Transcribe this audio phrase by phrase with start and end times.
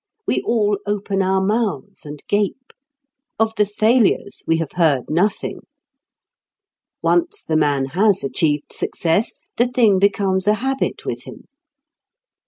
[0.25, 2.73] We all open our mouths and gape.
[3.37, 5.59] Of the failures we have heard nothing.
[7.03, 11.43] Once the man has achieved success, the thing becomes a habit with him.